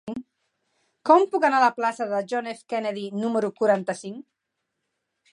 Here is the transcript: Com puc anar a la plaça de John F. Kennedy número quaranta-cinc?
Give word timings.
Com 1.09 1.25
puc 1.33 1.43
anar 1.49 1.59
a 1.59 1.63
la 1.65 1.75
plaça 1.75 2.07
de 2.13 2.21
John 2.31 2.49
F. 2.53 2.61
Kennedy 2.73 3.03
número 3.25 3.51
quaranta-cinc? 3.61 4.17